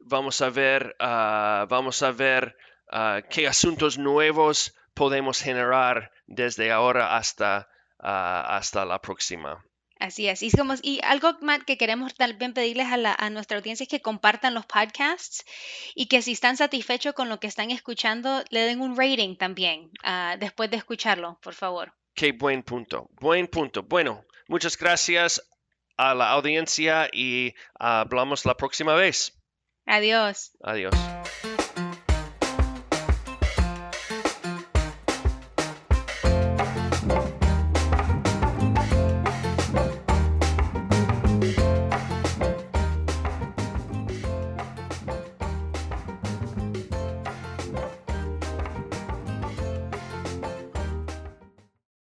vamos 0.00 0.40
a 0.40 0.50
ver, 0.50 0.96
ah, 0.98 1.66
vamos 1.68 2.02
a 2.02 2.10
ver 2.10 2.56
ah, 2.90 3.20
qué 3.30 3.46
asuntos 3.46 3.98
nuevos 3.98 4.74
podemos 4.94 5.40
generar 5.40 6.10
desde 6.26 6.70
ahora 6.72 7.16
hasta, 7.16 7.68
ah, 7.98 8.56
hasta 8.56 8.84
la 8.84 9.00
próxima. 9.00 9.64
Así 9.98 10.28
es. 10.28 10.42
Y, 10.42 10.50
como, 10.50 10.74
y 10.82 11.00
algo 11.04 11.32
más 11.40 11.64
que 11.64 11.78
queremos 11.78 12.14
también 12.14 12.52
pedirles 12.52 12.88
a, 12.92 12.98
la- 12.98 13.16
a 13.18 13.30
nuestra 13.30 13.56
audiencia 13.56 13.84
es 13.84 13.88
que 13.88 14.02
compartan 14.02 14.52
los 14.52 14.66
podcasts 14.66 15.42
y 15.94 16.06
que 16.06 16.20
si 16.20 16.32
están 16.32 16.58
satisfechos 16.58 17.14
con 17.14 17.30
lo 17.30 17.40
que 17.40 17.46
están 17.46 17.70
escuchando, 17.70 18.44
le 18.50 18.60
den 18.60 18.82
un 18.82 18.94
rating 18.96 19.36
también 19.36 19.90
ah, 20.04 20.36
después 20.38 20.70
de 20.70 20.76
escucharlo, 20.76 21.38
por 21.42 21.54
favor. 21.54 21.94
Qué 22.14 22.32
buen 22.32 22.62
punto, 22.62 23.08
buen 23.20 23.46
punto. 23.46 23.82
Bueno, 23.84 24.24
muchas 24.48 24.76
gracias 24.76 25.42
a 25.96 26.14
la 26.14 26.30
audiencia 26.30 27.08
y 27.10 27.54
hablamos 27.78 28.44
la 28.44 28.54
próxima 28.54 28.94
vez. 28.94 29.32
Adiós. 29.86 30.52
Adiós. 30.62 30.94